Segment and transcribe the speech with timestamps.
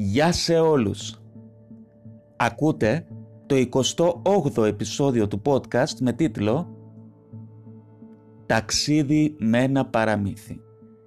[0.00, 1.20] Γεια σε όλους!
[2.36, 3.06] Ακούτε
[3.46, 3.56] το
[4.56, 6.76] 28ο επεισόδιο του podcast με τίτλο
[8.46, 10.60] «Ταξίδι με ένα παραμύθι».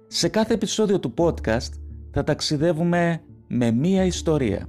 [0.06, 1.70] Σε κάθε επεισόδιο του podcast
[2.10, 4.68] θα ταξιδεύουμε με μία ιστορία.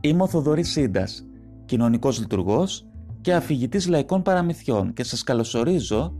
[0.00, 1.26] Είμαι ο Θοδωρής Σίντας,
[1.64, 2.88] κοινωνικός λειτουργός
[3.20, 6.14] και αφηγητής λαϊκών παραμυθιών και σας καλωσορίζω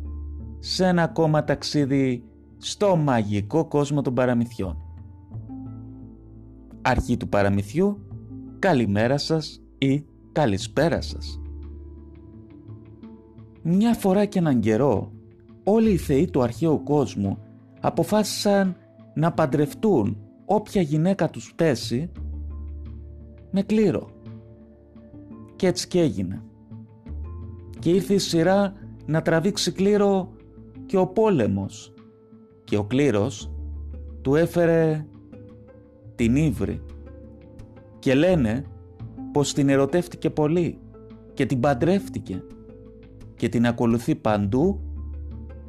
[0.58, 2.24] σε ένα ακόμα ταξίδι
[2.58, 4.91] στο μαγικό κόσμο των παραμυθιών.
[6.82, 7.98] Αρχή του παραμυθιού,
[8.58, 11.40] καλημέρα σας ή καλησπέρα σας.
[13.62, 15.12] Μια φορά και έναν καιρό,
[15.64, 17.38] όλοι οι θεοί του αρχαίου κόσμου
[17.80, 18.76] αποφάσισαν
[19.14, 22.10] να παντρευτούν όποια γυναίκα τους πέσει
[23.50, 24.10] με κλήρο.
[25.56, 26.42] Και έτσι και έγινε.
[27.78, 28.72] Και ήρθε η σειρά
[29.06, 30.32] να τραβήξει κλήρο
[30.86, 31.94] και ο πόλεμος.
[32.64, 33.50] Και ο κλήρος
[34.22, 35.06] του έφερε
[36.14, 36.82] την Ήβρη.
[37.98, 38.64] Και λένε
[39.32, 40.78] πως την ερωτεύτηκε πολύ
[41.34, 42.42] και την παντρεύτηκε
[43.36, 44.80] και την ακολουθεί παντού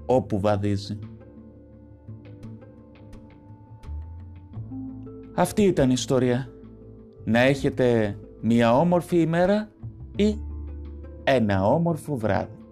[0.05, 0.99] όπου βαδίζει.
[5.36, 6.47] Αυτή ήταν η ιστορία.
[7.23, 9.71] Να έχετε μία όμορφη ημέρα
[10.16, 10.39] ή
[11.23, 12.62] ένα όμορφο βράδυ.